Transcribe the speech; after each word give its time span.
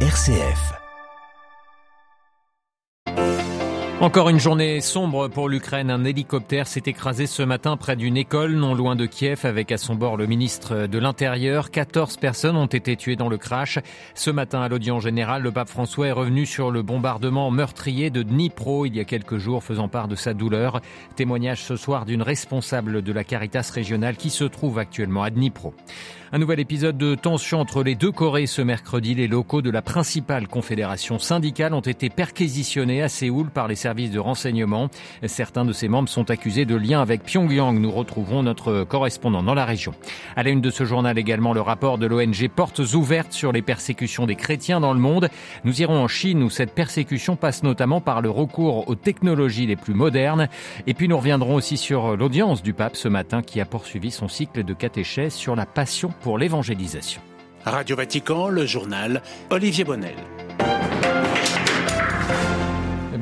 RCF. 0.00 0.85
Encore 3.98 4.28
une 4.28 4.38
journée 4.38 4.82
sombre 4.82 5.28
pour 5.28 5.48
l'Ukraine. 5.48 5.90
Un 5.90 6.04
hélicoptère 6.04 6.66
s'est 6.66 6.82
écrasé 6.84 7.26
ce 7.26 7.42
matin 7.42 7.78
près 7.78 7.96
d'une 7.96 8.18
école 8.18 8.52
non 8.52 8.74
loin 8.74 8.94
de 8.94 9.06
Kiev 9.06 9.46
avec 9.46 9.72
à 9.72 9.78
son 9.78 9.94
bord 9.94 10.18
le 10.18 10.26
ministre 10.26 10.86
de 10.86 10.98
l'Intérieur. 10.98 11.70
14 11.70 12.18
personnes 12.18 12.56
ont 12.56 12.66
été 12.66 12.96
tuées 12.96 13.16
dans 13.16 13.30
le 13.30 13.38
crash. 13.38 13.78
Ce 14.14 14.30
matin 14.30 14.60
à 14.60 14.68
l'audience 14.68 15.02
générale, 15.02 15.42
le 15.42 15.50
pape 15.50 15.70
François 15.70 16.08
est 16.08 16.12
revenu 16.12 16.44
sur 16.44 16.70
le 16.70 16.82
bombardement 16.82 17.50
meurtrier 17.50 18.10
de 18.10 18.22
Dnipro 18.22 18.84
il 18.84 18.94
y 18.94 19.00
a 19.00 19.04
quelques 19.04 19.38
jours 19.38 19.64
faisant 19.64 19.88
part 19.88 20.08
de 20.08 20.14
sa 20.14 20.34
douleur. 20.34 20.82
Témoignage 21.16 21.62
ce 21.62 21.76
soir 21.76 22.04
d'une 22.04 22.22
responsable 22.22 23.00
de 23.00 23.12
la 23.14 23.24
Caritas 23.24 23.70
régionale 23.74 24.16
qui 24.16 24.28
se 24.28 24.44
trouve 24.44 24.78
actuellement 24.78 25.22
à 25.22 25.30
Dnipro. 25.30 25.72
Un 26.32 26.38
nouvel 26.38 26.60
épisode 26.60 26.98
de 26.98 27.14
tension 27.14 27.60
entre 27.60 27.82
les 27.82 27.94
deux 27.94 28.10
Corées 28.12 28.46
ce 28.46 28.60
mercredi. 28.60 29.14
Les 29.14 29.28
locaux 29.28 29.62
de 29.62 29.70
la 29.70 29.80
principale 29.80 30.48
confédération 30.48 31.18
syndicale 31.18 31.72
ont 31.72 31.80
été 31.80 32.10
perquisitionnés 32.10 33.00
à 33.00 33.08
Séoul 33.08 33.48
par 33.48 33.68
les 33.68 33.76
services 33.86 34.10
de 34.10 34.18
renseignement. 34.18 34.88
Certains 35.26 35.64
de 35.64 35.72
ses 35.72 35.86
membres 35.86 36.08
sont 36.08 36.28
accusés 36.32 36.64
de 36.64 36.74
lien 36.74 37.00
avec 37.00 37.22
Pyongyang. 37.22 37.78
Nous 37.78 37.92
retrouverons 37.92 38.42
notre 38.42 38.82
correspondant 38.82 39.44
dans 39.44 39.54
la 39.54 39.64
région. 39.64 39.94
À 40.34 40.42
la 40.42 40.50
une 40.50 40.60
de 40.60 40.70
ce 40.70 40.84
journal 40.84 41.16
également, 41.18 41.52
le 41.52 41.60
rapport 41.60 41.96
de 41.96 42.06
l'ONG 42.06 42.48
Portes 42.48 42.80
ouvertes 42.94 43.32
sur 43.32 43.52
les 43.52 43.62
persécutions 43.62 44.26
des 44.26 44.34
chrétiens 44.34 44.80
dans 44.80 44.92
le 44.92 44.98
monde. 44.98 45.28
Nous 45.62 45.82
irons 45.82 46.02
en 46.02 46.08
Chine 46.08 46.42
où 46.42 46.50
cette 46.50 46.74
persécution 46.74 47.36
passe 47.36 47.62
notamment 47.62 48.00
par 48.00 48.22
le 48.22 48.28
recours 48.28 48.88
aux 48.88 48.96
technologies 48.96 49.66
les 49.66 49.76
plus 49.76 49.94
modernes. 49.94 50.48
Et 50.88 50.94
puis 50.94 51.06
nous 51.06 51.16
reviendrons 51.16 51.54
aussi 51.54 51.76
sur 51.76 52.16
l'audience 52.16 52.64
du 52.64 52.72
pape 52.72 52.96
ce 52.96 53.06
matin 53.06 53.40
qui 53.40 53.60
a 53.60 53.66
poursuivi 53.66 54.10
son 54.10 54.26
cycle 54.26 54.64
de 54.64 54.74
catéchèse 54.74 55.32
sur 55.32 55.54
la 55.54 55.64
passion 55.64 56.12
pour 56.22 56.38
l'évangélisation. 56.38 57.20
Radio 57.64 57.94
Vatican, 57.94 58.48
le 58.48 58.66
journal 58.66 59.22
Olivier 59.50 59.84
Bonnel. 59.84 60.16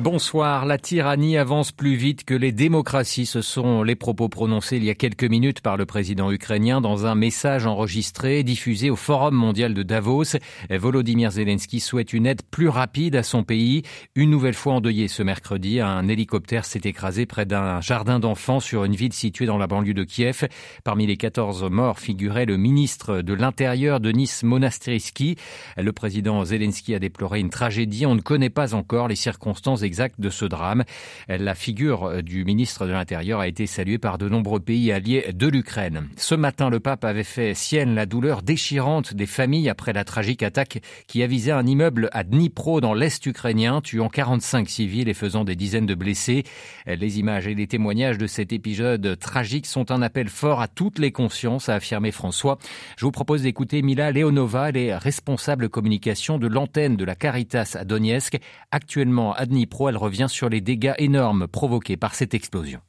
Bonsoir. 0.05 0.67
La 0.67 0.77
tyrannie 0.77 1.35
avance 1.35 1.71
plus 1.71 1.95
vite 1.95 2.25
que 2.25 2.35
les 2.35 2.51
démocraties. 2.51 3.25
Ce 3.25 3.41
sont 3.41 3.81
les 3.81 3.95
propos 3.95 4.29
prononcés 4.29 4.77
il 4.77 4.83
y 4.83 4.91
a 4.91 4.93
quelques 4.93 5.23
minutes 5.23 5.61
par 5.61 5.77
le 5.77 5.87
président 5.87 6.31
ukrainien 6.31 6.79
dans 6.79 7.07
un 7.07 7.15
message 7.15 7.65
enregistré 7.65 8.43
diffusé 8.43 8.91
au 8.91 8.95
Forum 8.95 9.33
mondial 9.33 9.73
de 9.73 9.81
Davos. 9.81 10.37
Volodymyr 10.69 11.31
Zelensky 11.31 11.79
souhaite 11.79 12.13
une 12.13 12.27
aide 12.27 12.43
plus 12.51 12.69
rapide 12.69 13.15
à 13.15 13.23
son 13.23 13.43
pays. 13.43 13.81
Une 14.13 14.29
nouvelle 14.29 14.53
fois 14.53 14.73
endeuillé 14.73 15.07
ce 15.07 15.23
mercredi, 15.23 15.79
un 15.79 16.07
hélicoptère 16.07 16.65
s'est 16.65 16.81
écrasé 16.83 17.25
près 17.25 17.47
d'un 17.47 17.81
jardin 17.81 18.19
d'enfants 18.19 18.59
sur 18.59 18.83
une 18.83 18.95
ville 18.95 19.11
située 19.11 19.47
dans 19.47 19.57
la 19.57 19.65
banlieue 19.65 19.95
de 19.95 20.03
Kiev. 20.03 20.47
Parmi 20.83 21.07
les 21.07 21.17
14 21.17 21.63
morts 21.71 21.97
figurait 21.97 22.45
le 22.45 22.57
ministre 22.57 23.23
de 23.23 23.33
l'Intérieur, 23.33 23.99
Denis 23.99 24.29
Monastiriski. 24.43 25.35
Le 25.77 25.91
président 25.93 26.45
Zelensky 26.45 26.93
a 26.93 26.99
déploré 26.99 27.39
une 27.39 27.49
tragédie. 27.49 28.05
On 28.05 28.13
ne 28.13 28.21
connaît 28.21 28.51
pas 28.51 28.75
encore 28.75 29.07
les 29.07 29.15
circonstances 29.15 29.81
exactes 29.81 29.94
de 30.19 30.29
ce 30.29 30.45
drame. 30.45 30.83
La 31.27 31.55
figure 31.55 32.21
du 32.21 32.43
ministre 32.43 32.85
de 32.85 32.91
l'Intérieur 32.91 33.39
a 33.39 33.47
été 33.47 33.65
saluée 33.65 33.97
par 33.97 34.17
de 34.17 34.27
nombreux 34.27 34.59
pays 34.59 34.91
alliés 34.91 35.31
de 35.33 35.47
l'Ukraine. 35.47 36.09
Ce 36.17 36.35
matin, 36.35 36.69
le 36.69 36.79
pape 36.79 37.05
avait 37.05 37.23
fait 37.23 37.53
sienne 37.53 37.95
la 37.95 38.05
douleur 38.05 38.41
déchirante 38.41 39.13
des 39.13 39.25
familles 39.25 39.69
après 39.69 39.93
la 39.93 40.03
tragique 40.03 40.43
attaque 40.43 40.81
qui 41.07 41.23
a 41.23 41.27
visé 41.27 41.51
un 41.51 41.65
immeuble 41.65 42.09
à 42.11 42.23
Dnipro 42.23 42.81
dans 42.81 42.93
l'est 42.93 43.25
ukrainien, 43.25 43.81
tuant 43.81 44.09
45 44.09 44.69
civils 44.69 45.07
et 45.07 45.13
faisant 45.13 45.45
des 45.45 45.55
dizaines 45.55 45.85
de 45.85 45.95
blessés. 45.95 46.43
Les 46.85 47.19
images 47.19 47.47
et 47.47 47.55
les 47.55 47.67
témoignages 47.67 48.17
de 48.17 48.27
cet 48.27 48.51
épisode 48.51 49.17
tragique 49.19 49.65
sont 49.65 49.91
un 49.91 50.01
appel 50.01 50.27
fort 50.29 50.61
à 50.61 50.67
toutes 50.67 50.99
les 50.99 51.11
consciences, 51.11 51.69
a 51.69 51.75
affirmé 51.75 52.11
François. 52.11 52.57
Je 52.97 53.05
vous 53.05 53.11
propose 53.11 53.43
d'écouter 53.43 53.81
Mila 53.81 54.11
Leonova, 54.11 54.69
elle 54.69 54.77
est 54.77 54.95
responsable 54.97 55.69
communication 55.69 56.37
de 56.37 56.47
l'antenne 56.47 56.95
de 56.97 57.05
la 57.05 57.15
Caritas 57.15 57.75
à 57.79 57.85
Donetsk, 57.85 58.39
actuellement 58.71 59.33
à 59.33 59.45
Dnipro 59.45 59.74
elle 59.89 59.97
revient 59.97 60.27
sur 60.29 60.49
les 60.49 60.61
dégâts 60.61 60.95
énormes 60.97 61.47
provoqués 61.47 61.97
par 61.97 62.15
cette 62.15 62.33
explosion. 62.33 62.79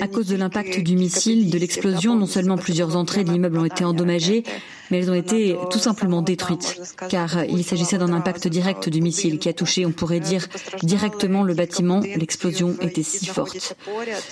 À 0.00 0.08
cause 0.08 0.26
de 0.26 0.36
l'impact 0.36 0.80
du 0.80 0.96
missile, 0.96 1.50
de 1.50 1.58
l'explosion, 1.58 2.16
non 2.16 2.26
seulement 2.26 2.56
plusieurs 2.58 2.96
entrées 2.96 3.24
de 3.24 3.32
l'immeuble 3.32 3.58
ont 3.58 3.64
été 3.64 3.84
endommagées, 3.84 4.44
mais 4.90 4.98
elles 4.98 5.10
ont 5.10 5.14
été 5.14 5.56
tout 5.70 5.78
simplement 5.78 6.22
détruites, 6.22 6.80
car 7.08 7.44
il 7.44 7.64
s'agissait 7.64 7.98
d'un 7.98 8.12
impact 8.12 8.46
direct 8.48 8.88
du 8.88 9.00
missile 9.00 9.38
qui 9.38 9.48
a 9.48 9.52
touché, 9.52 9.84
on 9.86 9.92
pourrait 9.92 10.20
dire, 10.20 10.46
directement 10.82 11.42
le 11.42 11.54
bâtiment. 11.54 12.00
L'explosion 12.00 12.76
était 12.80 13.02
si 13.02 13.26
forte. 13.26 13.76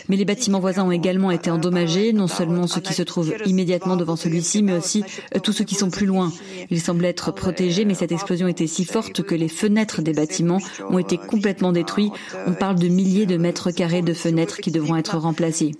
Mais 0.08 0.16
les 0.16 0.24
bâtiments 0.24 0.60
voisins 0.60 0.84
ont 0.84 0.92
également 0.92 1.30
été 1.30 1.50
endommagés, 1.50 2.12
non 2.12 2.28
seulement 2.28 2.66
ceux 2.66 2.80
qui 2.80 2.94
se 2.94 3.02
trouvent 3.02 3.34
immédiatement 3.46 3.96
devant 3.96 4.16
celui-ci, 4.16 4.62
mais 4.62 4.76
aussi 4.76 5.02
tous 5.42 5.52
ceux 5.52 5.64
qui 5.64 5.74
sont 5.74 5.90
plus 5.90 6.06
loin. 6.06 6.32
Ils 6.70 6.80
semblent 6.80 7.04
être 7.04 7.32
protégés, 7.32 7.84
mais 7.84 7.94
cette 7.94 8.12
explosion 8.12 8.46
était 8.46 8.66
si 8.66 8.84
forte 8.84 9.22
que 9.22 9.34
les 9.34 9.48
fenêtres 9.48 10.02
des 10.02 10.12
bâtiments 10.12 10.60
ont 10.88 10.98
été 10.98 11.18
complètement 11.24 11.72
détruits. 11.72 12.10
On 12.46 12.52
parle 12.52 12.78
de 12.78 12.88
milliers 12.88 13.26
de 13.26 13.36
mètres 13.36 13.70
carrés 13.70 14.02
de 14.02 14.14
fenêtres 14.14 14.58
qui 14.58 14.70
devront 14.70 14.96
être 14.96 15.16
remplacées. 15.18 15.72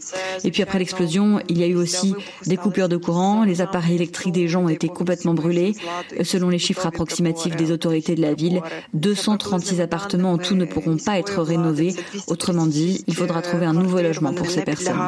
Et 0.44 0.50
puis 0.50 0.62
après 0.62 0.78
l'explosion, 0.78 1.40
il 1.48 1.58
y 1.58 1.62
a 1.62 1.66
eu 1.66 1.76
aussi 1.76 2.14
des 2.46 2.56
coupures 2.56 2.88
de 2.88 2.96
courant, 2.96 3.44
les 3.44 3.60
appareils 3.60 3.96
électriques 3.96 4.32
des 4.32 4.48
gens 4.48 4.64
ont 4.64 4.68
été 4.68 4.88
complètement 4.88 5.34
brûlés. 5.34 5.74
Selon 6.22 6.48
les 6.48 6.58
chiffres 6.58 6.86
approximatifs 6.86 7.56
des 7.56 7.70
autorités 7.70 8.14
de 8.14 8.22
la 8.22 8.34
ville, 8.34 8.62
236 8.94 9.80
appartements 9.80 10.32
en 10.32 10.38
tout 10.38 10.54
ne 10.54 10.64
pourront 10.64 10.96
pas 10.96 11.18
être 11.18 11.42
rénovés. 11.42 11.94
Autrement 12.26 12.66
dit, 12.66 13.04
il 13.06 13.14
faudra 13.14 13.42
trouver 13.42 13.66
un 13.66 13.74
nouveau 13.74 14.00
logement 14.00 14.32
pour 14.32 14.46
ces 14.50 14.62
personnes. 14.62 14.98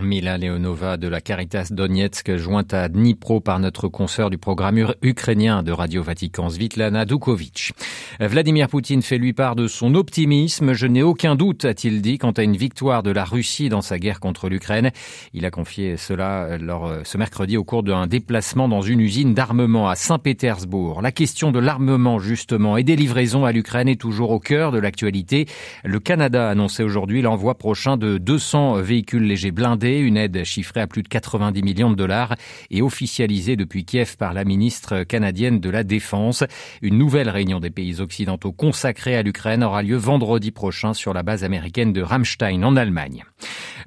Mila 0.00 0.38
Leonova 0.38 0.96
de 0.96 1.08
la 1.08 1.20
Caritas 1.20 1.68
Donetsk, 1.70 2.36
jointe 2.36 2.74
à 2.74 2.88
Dnipro 2.88 3.40
par 3.40 3.58
notre 3.58 3.88
consoeur 3.88 4.30
du 4.30 4.38
programme 4.38 4.91
ukrainien 5.02 5.62
de 5.62 5.72
Radio 5.72 6.02
Vatican, 6.02 6.50
Svitlana 6.50 7.04
Dukovic. 7.04 7.72
Vladimir 8.20 8.68
Poutine 8.68 9.02
fait 9.02 9.18
lui 9.18 9.32
part 9.32 9.56
de 9.56 9.66
son 9.66 9.94
optimisme. 9.94 10.72
Je 10.72 10.86
n'ai 10.86 11.02
aucun 11.02 11.34
doute, 11.34 11.64
a-t-il 11.64 12.02
dit, 12.02 12.18
quant 12.18 12.32
à 12.32 12.42
une 12.42 12.56
victoire 12.56 13.02
de 13.02 13.10
la 13.10 13.24
Russie 13.24 13.68
dans 13.68 13.80
sa 13.80 13.98
guerre 13.98 14.20
contre 14.20 14.48
l'Ukraine. 14.48 14.90
Il 15.32 15.46
a 15.46 15.50
confié 15.50 15.96
cela 15.96 16.58
lors, 16.58 16.86
euh, 16.86 17.00
ce 17.04 17.16
mercredi 17.16 17.56
au 17.56 17.64
cours 17.64 17.82
d'un 17.82 18.06
déplacement 18.06 18.68
dans 18.68 18.82
une 18.82 19.00
usine 19.00 19.34
d'armement 19.34 19.88
à 19.88 19.94
Saint-Pétersbourg. 19.94 21.00
La 21.00 21.12
question 21.12 21.52
de 21.52 21.58
l'armement, 21.58 22.18
justement, 22.18 22.76
et 22.76 22.84
des 22.84 22.96
livraisons 22.96 23.44
à 23.44 23.52
l'Ukraine 23.52 23.88
est 23.88 24.00
toujours 24.00 24.30
au 24.30 24.40
cœur 24.40 24.72
de 24.72 24.78
l'actualité. 24.78 25.46
Le 25.84 25.98
Canada 25.98 26.48
a 26.48 26.50
annoncé 26.50 26.82
aujourd'hui 26.82 27.22
l'envoi 27.22 27.56
prochain 27.56 27.96
de 27.96 28.18
200 28.18 28.82
véhicules 28.82 29.24
légers 29.24 29.52
blindés, 29.52 29.98
une 29.98 30.16
aide 30.16 30.44
chiffrée 30.44 30.80
à 30.80 30.86
plus 30.86 31.02
de 31.02 31.08
90 31.08 31.62
millions 31.62 31.90
de 31.90 31.96
dollars 31.96 32.34
et 32.70 32.82
officialisée 32.82 33.56
depuis 33.56 33.84
Kiev 33.84 34.16
par 34.18 34.34
la 34.34 34.44
ministre 34.44 35.04
canadienne 35.04 35.60
de 35.60 35.70
la 35.70 35.84
Défense. 35.84 36.44
Une 36.82 36.98
nouvelle 36.98 37.30
réunion 37.30 37.60
des 37.60 37.70
pays 37.70 38.01
occidentaux 38.02 38.52
consacrée 38.52 39.16
à 39.16 39.22
l'Ukraine 39.22 39.64
aura 39.64 39.82
lieu 39.82 39.96
vendredi 39.96 40.50
prochain 40.50 40.92
sur 40.94 41.14
la 41.14 41.22
base 41.22 41.44
américaine 41.44 41.92
de 41.92 42.02
Ramstein 42.02 42.62
en 42.62 42.76
Allemagne. 42.76 43.24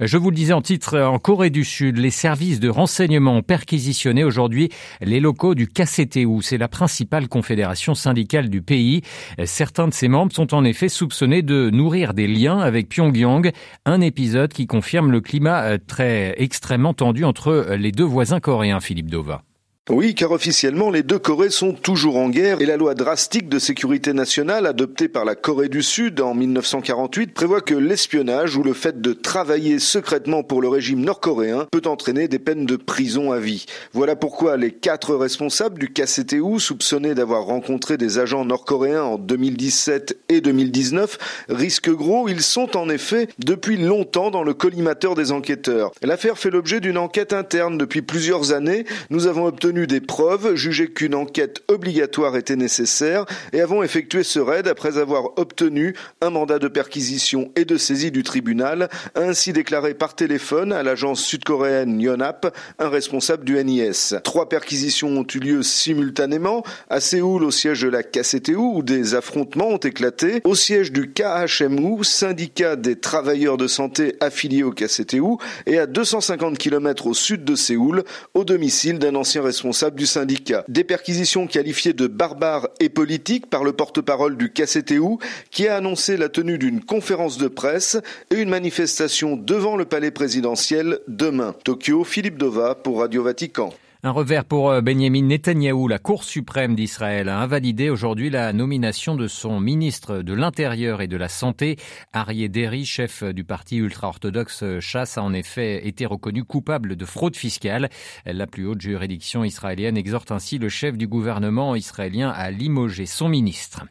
Je 0.02 0.18
vous 0.18 0.30
le 0.30 0.36
disais 0.36 0.54
en 0.54 0.62
titre, 0.62 1.00
en 1.00 1.20
Corée 1.20 1.50
du 1.50 1.64
Sud, 1.64 1.98
les 1.98 2.10
services 2.10 2.60
de 2.60 2.68
renseignement 2.68 3.38
ont 3.38 3.44
perquisitionné 3.44 4.24
aujourd'hui 4.24 4.70
les 5.02 5.20
locaux 5.20 5.56
du 5.56 5.68
KCTU. 5.68 6.42
C'est 6.42 6.58
la 6.58 6.68
principale 6.68 7.28
confédération 7.30 7.96
syndicale 7.96 8.50
du 8.50 8.62
pays. 8.62 9.02
Certains 9.46 9.88
de 9.88 9.94
ses 9.94 10.08
membres 10.08 10.34
sont 10.34 10.54
en 10.54 10.66
effet 10.66 10.90
soupçonnés 10.90 11.44
de 11.44 11.70
nourrir 11.70 12.14
des 12.14 12.28
liens 12.28 12.60
avec 12.60 12.90
Pyongyang, 12.90 13.52
un 13.86 14.02
épisode 14.02 14.52
qui 14.52 14.68
confirme 14.68 15.12
le 15.12 15.22
climat 15.22 15.64
euh, 15.64 15.78
très 15.86 16.36
extrêmement 16.38 16.94
tendu 16.94 17.24
entre 17.24 17.76
les 17.78 17.92
deux 17.92 18.04
voisins 18.04 18.40
coréens, 18.40 18.80
Philippe 18.80 19.10
Dova. 19.10 19.44
Oui, 19.92 20.16
car 20.16 20.32
officiellement, 20.32 20.90
les 20.90 21.04
deux 21.04 21.20
Corées 21.20 21.52
sont 21.52 21.72
toujours 21.72 22.18
en 22.18 22.30
guerre 22.30 22.60
et 22.60 22.66
la 22.66 22.76
loi 22.76 22.96
drastique 22.96 23.48
de 23.48 23.60
sécurité 23.60 24.14
nationale 24.14 24.66
adoptée 24.66 25.08
par 25.08 25.26
la 25.26 25.36
Corée 25.36 25.70
du 25.70 25.84
Sud 25.84 26.22
en 26.22 26.34
1948 26.34 27.36
prévoit 27.36 27.62
que 27.62 27.76
l'espionnage 27.76 28.56
ou 28.56 28.64
le 28.64 28.74
fait 28.74 29.00
de 29.00 29.14
travailler 29.14 29.78
secrètement 29.78 30.42
pour 30.42 30.64
le 30.64 30.70
régime 30.70 31.02
nord-coréen 31.02 31.68
peut 31.72 31.84
entraîner 31.86 32.28
des 32.28 32.40
peines 32.40 32.66
de 32.66 32.78
prison 32.78 33.32
à 33.32 33.38
vie. 33.38 33.68
Voilà 33.94 34.16
pourquoi 34.16 34.58
les 34.58 34.72
quatre 34.72 35.14
responsables 35.14 35.78
du 35.78 35.94
KCTU 35.94 36.60
soupçonnés 36.60 37.14
d'avoir 37.14 37.44
rencontré 37.44 37.98
des 37.98 38.18
agents 38.18 38.44
nord-coréens 38.44 39.04
en 39.04 39.18
2017 39.20 40.18
et 40.30 40.42
2019 40.42 41.46
risquent 41.50 41.94
gros. 41.94 42.28
Ils 42.28 42.42
sont 42.42 42.76
en 42.76 42.90
effet 42.90 43.28
depuis 43.38 43.78
longtemps 43.78 44.32
dans 44.32 44.44
le 44.44 44.56
collimateur 44.56 45.14
des 45.14 45.32
enquêteurs. 45.32 45.92
L'affaire 46.02 46.40
fait 46.40 46.50
l'objet 46.50 46.80
d'une 46.80 46.98
enquête 46.98 47.34
interne 47.34 47.78
depuis 47.78 48.02
plusieurs 48.02 48.52
années. 48.52 48.86
Nous 49.12 49.28
avons 49.28 49.46
obtenu 49.46 49.75
des 49.84 50.00
preuves, 50.00 50.56
jugé 50.56 50.88
qu'une 50.88 51.14
enquête 51.14 51.62
obligatoire 51.68 52.38
était 52.38 52.56
nécessaire 52.56 53.26
et 53.52 53.60
avons 53.60 53.84
effectué 53.84 54.24
ce 54.24 54.40
raid 54.40 54.68
après 54.68 54.98
avoir 54.98 55.38
obtenu 55.38 55.94
un 56.22 56.30
mandat 56.30 56.58
de 56.58 56.70
perquisition 56.70 57.52
et 57.58 57.66
de 57.66 57.76
saisie 57.76 58.12
du 58.12 58.24
tribunal, 58.24 58.90
ainsi 59.16 59.52
déclaré 59.52 59.94
par 59.94 60.16
téléphone 60.16 60.72
à 60.72 60.82
l'agence 60.82 61.22
sud-coréenne 61.22 62.00
Yonhap, 62.00 62.56
un 62.80 62.90
responsable 62.90 63.44
du 63.44 63.62
NIS. 63.62 64.16
Trois 64.24 64.48
perquisitions 64.48 65.10
ont 65.10 65.28
eu 65.36 65.40
lieu 65.40 65.64
simultanément 65.64 66.64
à 66.90 67.02
Séoul 67.02 67.44
au 67.44 67.52
siège 67.52 67.82
de 67.82 67.90
la 67.90 68.04
KCTU 68.04 68.56
où 68.56 68.82
des 68.82 69.14
affrontements 69.14 69.68
ont 69.68 69.78
éclaté, 69.78 70.42
au 70.46 70.56
siège 70.56 70.94
du 70.94 71.12
KHMU, 71.12 72.04
syndicat 72.04 72.78
des 72.78 72.96
travailleurs 72.96 73.58
de 73.58 73.68
santé 73.68 74.16
affiliés 74.22 74.64
au 74.64 74.72
KCTU, 74.72 75.36
et 75.66 75.80
à 75.80 75.86
250 75.86 76.58
km 76.58 77.08
au 77.08 77.14
sud 77.14 77.44
de 77.44 77.56
Séoul, 77.56 78.04
au 78.34 78.46
domicile 78.46 79.00
d'un 79.00 79.16
ancien 79.16 79.42
responsable 79.42 79.65
du 79.96 80.06
syndicat. 80.06 80.64
Des 80.68 80.84
perquisitions 80.84 81.48
qualifiées 81.48 81.94
de 81.94 82.08
barbares 82.08 82.70
et 82.80 82.90
politiques 82.90 83.50
par 83.50 83.64
le 83.64 83.74
porte-parole 83.74 84.38
du 84.38 84.52
KCTU 84.52 85.18
qui 85.50 85.68
a 85.68 85.78
annoncé 85.78 86.18
la 86.18 86.30
tenue 86.30 86.58
d'une 86.58 86.84
conférence 86.84 87.38
de 87.38 87.48
presse 87.48 87.98
et 88.30 88.36
une 88.36 88.50
manifestation 88.50 89.38
devant 89.38 89.76
le 89.76 89.86
palais 89.86 90.12
présidentiel 90.12 91.00
demain. 91.08 91.56
Tokyo, 91.64 92.04
Philippe 92.04 92.38
Dova 92.38 92.76
pour 92.76 93.00
Radio 93.00 93.24
Vatican. 93.24 93.74
Un 94.06 94.12
revers 94.12 94.46
pour 94.46 94.70
euh, 94.70 94.82
Benjamin 94.82 95.24
Netanyahou. 95.24 95.88
La 95.88 95.98
Cour 95.98 96.26
suprême 96.26 96.76
d'Israël 96.76 97.28
a 97.28 97.40
invalidé 97.40 97.90
aujourd'hui 97.90 98.30
la 98.30 98.54
nomination 98.54 99.16
de 99.16 99.28
son 99.28 99.60
ministre 99.60 100.20
de 100.20 100.32
l'Intérieur 100.32 101.02
et 101.02 101.08
de 101.08 101.18
la 101.18 101.28
Santé. 101.28 101.78
Arié 102.14 102.48
Deri, 102.48 102.86
chef 102.86 103.24
du 103.24 103.44
parti 103.44 103.78
ultra-orthodoxe 103.78 104.80
Chasse, 104.80 105.18
a 105.18 105.24
en 105.24 105.34
effet 105.34 105.88
été 105.88 106.06
reconnu 106.06 106.44
coupable 106.44 106.98
de 106.98 107.04
fraude 107.04 107.36
fiscale. 107.36 107.90
La 108.28 108.46
plus 108.46 108.68
haute 108.68 108.80
juridiction 108.80 109.44
israélienne 109.44 109.98
exhorte 109.98 110.32
ainsi 110.32 110.60
le 110.60 110.70
chef 110.70 111.00
du 111.00 111.08
gouvernement 111.08 111.76
israélien 111.76 112.30
à 112.30 112.52
limoger 112.52 113.08
son 113.08 113.28
ministre. 113.28 113.86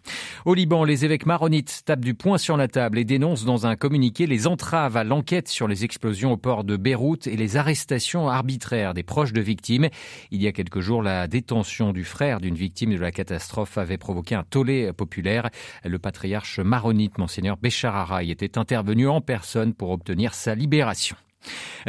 Au 0.44 0.54
Liban, 0.54 0.84
les 0.84 1.04
évêques 1.04 1.26
maronites 1.26 1.82
tapent 1.86 2.04
du 2.04 2.14
poing 2.14 2.38
sur 2.38 2.56
la 2.56 2.68
table 2.68 3.00
et 3.00 3.04
dénoncent 3.04 3.46
dans 3.46 3.66
un 3.66 3.74
communiqué 3.74 4.28
les 4.28 4.46
entraves 4.46 4.96
à 4.96 5.02
l'enquête 5.02 5.48
sur 5.48 5.66
les 5.66 5.84
explosions 5.84 6.30
au 6.30 6.36
port 6.36 6.62
de 6.62 6.76
Beyrouth 6.76 7.26
et 7.26 7.36
les 7.36 7.56
arrestations 7.56 8.28
arbitraires 8.28 8.94
des 8.94 9.02
proches 9.02 9.32
de 9.32 9.40
victimes. 9.40 9.88
Il 10.30 10.42
y 10.42 10.46
a 10.46 10.52
quelques 10.52 10.80
jours, 10.80 11.02
la 11.02 11.26
détention 11.26 11.92
du 11.92 12.04
frère 12.04 12.40
d'une 12.40 12.54
victime 12.54 12.92
de 12.92 12.98
la 12.98 13.12
catastrophe 13.12 13.78
avait 13.78 13.98
provoqué 13.98 14.34
un 14.34 14.44
tollé 14.44 14.92
populaire. 14.92 15.50
Le 15.84 15.98
patriarche 15.98 16.58
maronite, 16.60 17.18
monseigneur 17.18 17.56
Béchar 17.56 18.20
était 18.20 18.58
intervenu 18.58 19.08
en 19.08 19.20
personne 19.20 19.74
pour 19.74 19.90
obtenir 19.90 20.34
sa 20.34 20.54
libération. 20.54 21.16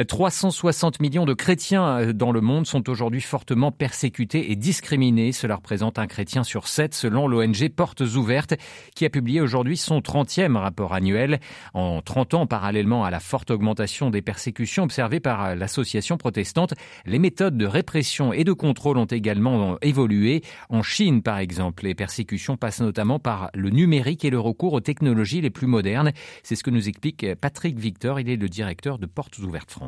360 0.04 1.00
millions 1.00 1.24
de 1.24 1.32
chrétiens 1.32 1.86
euh, 1.86 2.12
dans 2.12 2.32
le 2.32 2.40
monde 2.40 2.66
sont 2.66 2.88
aujourd'hui 2.90 3.20
fortement 3.20 3.72
persécutés 3.72 4.50
et 4.52 4.56
discriminés. 4.56 5.32
Cela 5.32 5.56
représente 5.56 5.98
un 5.98 6.06
chrétien 6.06 6.44
sur 6.44 6.68
sept 6.68 6.94
selon 6.94 7.28
l'ONG 7.28 7.68
Portes 7.74 8.02
Ouvertes 8.02 8.54
qui 8.94 9.04
a 9.04 9.10
publié 9.10 9.40
aujourd'hui 9.40 9.76
son 9.76 10.00
30e 10.00 10.56
rapport 10.56 10.92
annuel. 10.92 11.40
En 11.74 12.02
30 12.02 12.34
ans, 12.34 12.46
parallèlement 12.46 13.04
à 13.04 13.10
la 13.10 13.20
forte 13.20 13.50
augmentation 13.50 14.10
des 14.10 14.22
persécutions 14.22 14.84
observées 14.84 15.20
par 15.20 15.56
l'association 15.56 16.16
protestante, 16.16 16.74
les 17.06 17.18
méthodes 17.18 17.56
de 17.56 17.66
répression 17.66 18.32
et 18.32 18.44
de 18.44 18.52
contrôle 18.52 18.98
ont 18.98 19.06
également 19.06 19.78
évolué. 19.80 20.42
En 20.68 20.82
Chine, 20.82 21.22
par 21.22 21.38
exemple, 21.38 21.84
les 21.84 21.94
persécutions 21.94 22.56
passent 22.56 22.80
notamment 22.80 23.18
par 23.18 23.50
le 23.54 23.70
numérique 23.70 24.24
et 24.24 24.30
le 24.30 24.40
recours 24.40 24.74
aux 24.74 24.80
technologies 24.80 25.40
les 25.40 25.50
plus 25.50 25.66
modernes. 25.66 26.12
C'est 26.42 26.56
ce 26.56 26.62
que 26.62 26.70
nous 26.70 26.88
explique 26.88 27.26
Patrick 27.40 27.78
Victor. 27.78 28.20
Il 28.20 28.28
est 28.28 28.36
le 28.36 28.48
directeur 28.48 28.98
de 28.98 29.06
Portes 29.06 29.38
Ouvertes 29.38 29.70
France. 29.70 29.85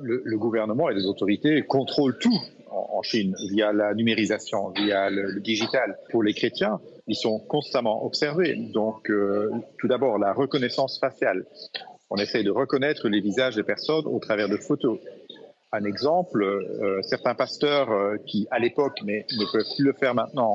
Le, 0.00 0.36
gouvernement 0.36 0.90
et 0.90 0.94
les 0.94 1.06
autorités 1.06 1.62
contrôlent 1.62 2.18
tout 2.18 2.38
en, 2.70 3.02
Chine 3.02 3.34
via 3.50 3.72
la 3.72 3.94
numérisation, 3.94 4.70
via 4.70 5.10
le, 5.10 5.40
digital. 5.40 5.98
Pour 6.10 6.22
les 6.22 6.34
chrétiens, 6.34 6.80
ils 7.08 7.16
sont 7.16 7.38
constamment 7.38 8.04
observés. 8.04 8.54
Donc, 8.54 9.10
euh, 9.10 9.50
tout 9.78 9.88
d'abord, 9.88 10.18
la 10.18 10.32
reconnaissance 10.32 11.00
faciale. 11.00 11.44
On 12.10 12.16
essaie 12.16 12.44
de 12.44 12.50
reconnaître 12.50 13.08
les 13.08 13.20
visages 13.20 13.56
des 13.56 13.62
personnes 13.62 14.06
au 14.06 14.18
travers 14.20 14.48
de 14.48 14.56
photos. 14.56 14.98
Un 15.72 15.84
exemple, 15.84 16.44
euh, 16.44 17.00
certains 17.02 17.34
pasteurs 17.34 17.90
euh, 17.90 18.18
qui, 18.26 18.46
à 18.50 18.58
l'époque, 18.58 19.00
mais 19.04 19.26
ne 19.32 19.50
peuvent 19.50 19.74
plus 19.74 19.84
le 19.84 19.94
faire 19.94 20.14
maintenant, 20.14 20.52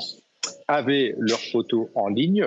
avaient 0.67 1.15
leurs 1.17 1.41
photos 1.51 1.87
en 1.95 2.07
ligne 2.07 2.45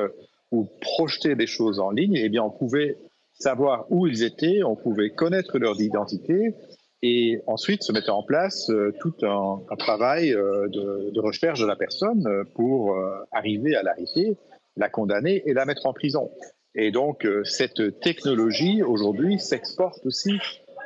ou 0.53 0.69
projetaient 0.81 1.35
des 1.35 1.47
choses 1.47 1.81
en 1.81 1.91
ligne, 1.91 2.17
eh 2.17 2.29
bien, 2.29 2.43
on 2.43 2.51
pouvait 2.51 2.97
savoir 3.38 3.87
où 3.91 4.06
ils 4.06 4.23
étaient, 4.23 4.62
on 4.62 4.77
pouvait 4.77 5.11
connaître 5.11 5.59
leur 5.59 5.81
identité 5.81 6.55
et 7.03 7.41
ensuite 7.47 7.82
se 7.82 7.93
mettre 7.93 8.12
en 8.12 8.23
place 8.23 8.69
euh, 8.71 8.93
tout 9.00 9.15
un, 9.23 9.61
travail 9.79 10.35
euh, 10.35 10.69
de, 10.69 11.21
recherche 11.21 11.61
de 11.61 11.67
la 11.67 11.77
personne 11.77 12.27
euh, 12.27 12.44
pour 12.55 12.97
arriver 13.32 13.75
à 13.75 13.82
l'arrêter, 13.82 14.37
la 14.77 14.88
condamner 14.88 15.43
et 15.47 15.55
la 15.55 15.65
mettre 15.65 15.87
en 15.87 15.93
prison. 15.93 16.31
Et 16.75 16.93
donc 16.93 17.27
cette 17.43 18.00
technologie 18.00 18.82
aujourd'hui 18.82 19.41
s'exporte 19.41 20.06
aussi 20.06 20.38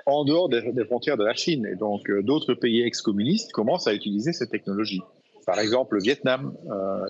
en 0.06 0.24
dehors 0.24 0.48
des, 0.48 0.72
des, 0.72 0.84
frontières 0.84 1.18
de 1.18 1.24
la 1.24 1.34
Chine. 1.34 1.66
Et 1.66 1.76
donc 1.76 2.10
d'autres 2.22 2.54
pays 2.54 2.82
ex-communistes 2.82 3.52
commencent 3.52 3.86
à 3.86 3.92
utiliser 3.92 4.32
cette 4.32 4.50
technologie. 4.50 5.02
Par 5.44 5.58
exemple, 5.58 5.96
le 5.96 6.02
Vietnam 6.02 6.56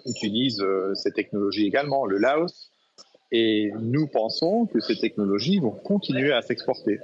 utilise 0.07 0.61
cette 0.95 1.15
technologie 1.15 1.67
également, 1.67 2.05
le 2.05 2.19
Laos, 2.19 2.73
et 3.33 3.73
nous 3.81 4.07
pensons 4.07 4.67
que 4.67 4.81
ces 4.81 4.97
technologies 4.97 5.59
vont 5.59 5.71
continuer 5.71 6.33
à 6.33 6.43
s'exporter. 6.43 6.99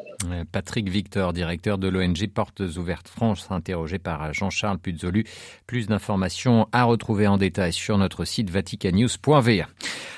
Patrick 0.53 0.89
Victor, 0.89 1.33
directeur 1.33 1.79
de 1.79 1.89
l'ONG 1.89 2.29
Portes 2.33 2.61
Ouvertes 2.77 3.09
France, 3.09 3.49
interrogé 3.51 3.99
par 3.99 4.33
Jean-Charles 4.33 4.79
Puzolu. 4.79 5.25
Plus 5.67 5.87
d'informations 5.89 6.69
à 6.73 6.85
retrouver 6.85 7.27
en 7.27 7.37
détail 7.37 7.73
sur 7.73 7.99
notre 7.99 8.25
site 8.25 8.51
vaticanews.va. 8.51 9.67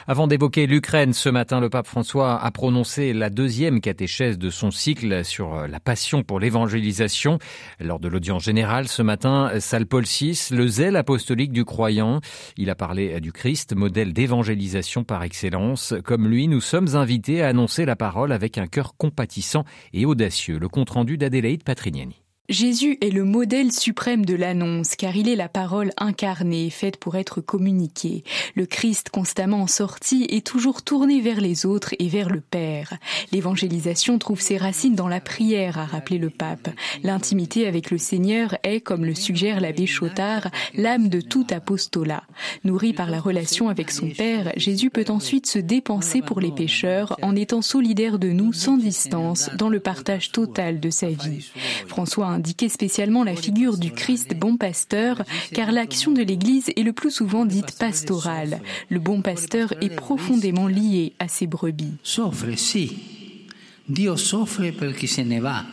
Avant 0.09 0.27
d'évoquer 0.27 0.67
l'Ukraine, 0.67 1.13
ce 1.13 1.29
matin, 1.29 1.61
le 1.61 1.71
pape 1.71 1.87
François 1.87 2.43
a 2.43 2.51
prononcé 2.51 3.13
la 3.13 3.31
deuxième 3.31 3.81
catéchèse 3.81 4.37
de 4.37 4.51
son 4.51 4.73
cycle 4.73 5.25
sur 5.25 5.69
la 5.69 5.79
passion 5.79 6.25
pour 6.25 6.41
l'évangélisation. 6.41 7.39
Lors 7.79 8.01
de 8.01 8.09
l'audience 8.09 8.43
générale 8.43 8.89
ce 8.89 9.03
matin, 9.03 9.53
salle 9.61 9.87
Paul 9.87 10.05
VI, 10.05 10.49
le 10.51 10.67
zèle 10.67 10.97
apostolique 10.97 11.53
du 11.53 11.65
croyant. 11.65 12.21
Il 12.57 12.69
a 12.69 12.75
parlé 12.75 13.21
du 13.21 13.31
Christ, 13.31 13.77
modèle 13.77 14.13
d'évangélisation 14.13 15.05
par 15.05 15.23
excellence. 15.23 15.95
Comme 16.05 16.27
lui, 16.27 16.49
nous 16.49 16.61
sommes 16.61 16.97
invités 16.97 17.43
à 17.43 17.49
annoncer 17.49 17.85
la 17.85 17.95
parole 17.95 18.33
avec 18.33 18.59
un 18.59 18.67
cœur 18.67 18.97
compatissant 18.97 19.65
et 19.93 20.05
audacieux. 20.05 20.59
Le 20.59 20.69
compte-rendu 20.69 21.17
d'Adélaïde 21.17 21.63
Patrignani. 21.63 22.22
Jésus 22.49 22.99
est 23.00 23.11
le 23.11 23.25
modèle 23.25 23.71
suprême 23.71 24.25
de 24.25 24.35
l'annonce, 24.35 24.97
car 24.97 25.17
il 25.17 25.29
est 25.29 25.37
la 25.37 25.49
parole 25.49 25.93
incarnée, 25.97 26.71
faite 26.71 26.97
pour 26.97 27.15
être 27.15 27.41
communiquée. 27.41 28.25
Le 28.56 28.67
Christ 28.67 29.11
constamment 29.11 29.62
en 29.62 29.67
sortie 29.69 30.27
est 30.29 30.44
toujours 30.44 30.83
tourné 30.83 31.21
vers 31.21 31.41
les 31.41 31.67
autres 31.67 31.94
et 32.00 32.09
vers 32.09 32.29
le 32.29 32.41
Père. 32.41 32.94
L'évangélisation 33.31 34.19
trouve 34.19 34.41
ses 34.41 34.56
racines 34.56 34.97
dans 34.97 35.06
la 35.06 35.21
prière, 35.21 35.79
a 35.79 35.87
rappelé 35.87 36.19
le 36.19 36.31
pape. 36.31 36.69
L'intimité 37.05 37.69
avec 37.69 37.93
le 37.93 37.99
Seigneur 37.99 38.56
est, 38.65 38.81
comme 38.81 39.05
le 39.05 39.15
suggère 39.15 39.61
l'abbé 39.61 39.87
Chotard, 39.87 40.50
l'âme 40.75 41.09
de 41.09 41.21
tout 41.21 41.47
apostolat. 41.49 42.25
Nourri 42.65 42.93
par 42.93 43.09
la 43.09 43.21
relation 43.21 43.69
avec 43.69 43.93
son 43.93 44.09
Père, 44.09 44.53
Jésus 44.56 44.91
peut 44.91 45.06
ensuite 45.11 45.47
se 45.47 45.61
dépenser 45.61 46.23
pour 46.23 46.41
les 46.41 46.50
pécheurs 46.50 47.17
en 47.23 47.37
étant 47.37 47.62
solidaire 47.62 48.19
de 48.19 48.31
nous 48.31 48.53
sans 48.53 48.77
distance 48.77 49.49
dans 49.56 49.69
le 49.69 49.79
partage 49.79 50.33
total 50.33 50.81
de 50.81 50.91
sa 50.91 51.08
vie. 51.08 51.53
François 51.87 52.31
indiqué 52.32 52.69
spécialement 52.69 53.24
la 53.24 53.36
figure 53.36 53.79
du 53.79 53.93
Christ 53.93 54.34
bon 54.36 54.56
pasteur, 54.56 55.22
car 55.53 55.72
l'action 55.72 56.12
de 56.12 56.22
l'Église 56.22 56.70
est 56.77 56.82
le 56.82 56.93
plus 56.93 57.10
souvent 57.10 57.44
dite 57.44 57.79
pastorale. 57.79 58.60
Le 58.89 58.98
bon 58.98 59.22
pasteur 59.22 59.72
est 59.81 59.94
profondément 59.94 60.67
lié 60.67 61.12
à 61.19 61.29
ses 61.29 61.46
brebis. 61.46 61.94
Soffre, 62.03 62.56
si. 62.56 62.93
Dio 63.89 64.17
soffre 64.17 64.70
per 64.72 64.94
chi 64.94 65.06
se 65.06 65.22
ne 65.22 65.41
va, 65.41 65.67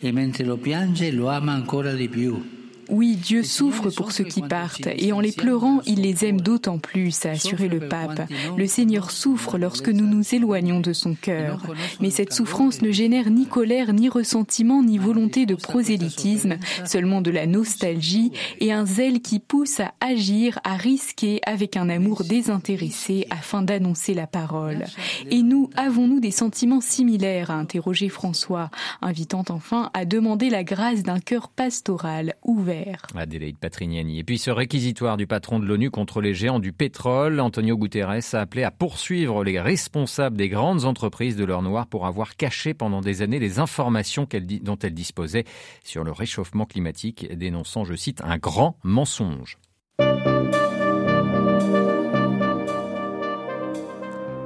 e 0.00 0.12
mentre 0.12 0.44
lo 0.44 0.56
piange 0.56 1.10
lo 1.10 1.28
ama 1.28 1.52
ancora 1.52 1.92
di 1.92 2.08
più. 2.08 2.63
Oui, 2.88 3.16
Dieu 3.16 3.42
souffre 3.42 3.90
pour 3.90 4.12
ceux 4.12 4.24
qui 4.24 4.42
partent, 4.42 4.88
et 4.96 5.12
en 5.12 5.20
les 5.20 5.32
pleurant, 5.32 5.80
il 5.86 6.02
les 6.02 6.24
aime 6.24 6.40
d'autant 6.40 6.78
plus, 6.78 7.24
a 7.26 7.30
assuré 7.30 7.68
le 7.68 7.88
pape. 7.88 8.28
Le 8.56 8.66
Seigneur 8.66 9.10
souffre 9.10 9.58
lorsque 9.58 9.88
nous 9.88 10.06
nous 10.06 10.34
éloignons 10.34 10.80
de 10.80 10.92
son 10.92 11.14
cœur. 11.14 11.62
Mais 12.00 12.10
cette 12.10 12.32
souffrance 12.32 12.82
ne 12.82 12.90
génère 12.90 13.30
ni 13.30 13.46
colère, 13.46 13.92
ni 13.92 14.08
ressentiment, 14.08 14.82
ni 14.82 14.98
volonté 14.98 15.46
de 15.46 15.54
prosélytisme, 15.54 16.56
seulement 16.84 17.20
de 17.20 17.30
la 17.30 17.46
nostalgie 17.46 18.32
et 18.60 18.72
un 18.72 18.86
zèle 18.86 19.20
qui 19.20 19.38
pousse 19.38 19.80
à 19.80 19.94
agir, 20.00 20.58
à 20.64 20.76
risquer 20.76 21.40
avec 21.46 21.76
un 21.76 21.88
amour 21.88 22.24
désintéressé 22.24 23.26
afin 23.30 23.62
d'annoncer 23.62 24.14
la 24.14 24.26
parole. 24.26 24.84
Et 25.30 25.42
nous, 25.42 25.70
avons-nous 25.76 26.20
des 26.20 26.30
sentiments 26.30 26.80
similaires, 26.80 27.50
a 27.50 27.54
interrogé 27.54 28.08
François, 28.08 28.70
invitant 29.00 29.44
enfin 29.48 29.90
à 29.94 30.04
demander 30.04 30.50
la 30.50 30.64
grâce 30.64 31.02
d'un 31.02 31.20
cœur 31.20 31.48
pastoral 31.48 32.34
ouvert 32.44 32.73
vert. 32.74 33.06
Adélaïde 33.14 33.58
Patrignani. 33.58 34.18
Et 34.18 34.24
puis 34.24 34.38
ce 34.38 34.50
réquisitoire 34.50 35.16
du 35.16 35.26
patron 35.26 35.58
de 35.58 35.66
l'ONU 35.66 35.90
contre 35.90 36.20
les 36.20 36.34
géants 36.34 36.60
du 36.60 36.72
pétrole, 36.72 37.40
Antonio 37.40 37.76
Guterres 37.76 38.34
a 38.34 38.38
appelé 38.38 38.62
à 38.62 38.70
poursuivre 38.70 39.44
les 39.44 39.60
responsables 39.60 40.36
des 40.36 40.48
grandes 40.48 40.84
entreprises 40.84 41.36
de 41.36 41.44
l'or 41.44 41.62
noir 41.62 41.86
pour 41.86 42.06
avoir 42.06 42.36
caché 42.36 42.74
pendant 42.74 43.00
des 43.00 43.22
années 43.22 43.38
les 43.38 43.58
informations 43.58 44.26
dont 44.62 44.78
elles 44.78 44.94
disposaient 44.94 45.44
sur 45.82 46.04
le 46.04 46.12
réchauffement 46.12 46.66
climatique, 46.66 47.32
dénonçant, 47.36 47.84
je 47.84 47.94
cite, 47.94 48.20
un 48.24 48.38
grand 48.38 48.76
mensonge. 48.82 49.58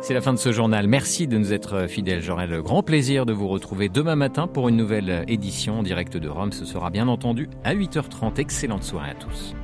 C'est 0.09 0.15
la 0.15 0.23
fin 0.23 0.33
de 0.33 0.39
ce 0.39 0.53
journal. 0.53 0.89
Merci 0.89 1.27
de 1.27 1.37
nous 1.37 1.53
être 1.53 1.87
fidèles. 1.87 2.23
J'aurai 2.23 2.47
le 2.47 2.63
grand 2.63 2.83
plaisir 2.83 3.27
de 3.27 3.35
vous 3.35 3.47
retrouver 3.47 3.91
demain 3.91 4.17
matin 4.17 4.47
pour 4.47 4.71
une 4.71 4.77
nouvelle 4.77 5.27
édition 5.29 5.81
en 5.81 5.83
direct 5.83 6.17
de 6.17 6.31
Rome. 6.31 6.51
Ce 6.51 6.65
sera 6.65 6.89
bien 6.89 7.09
entendu 7.09 7.51
à 7.63 7.75
8h30. 7.75 8.41
Excellente 8.41 8.85
soirée 8.85 9.11
à 9.11 9.15
tous. 9.15 9.55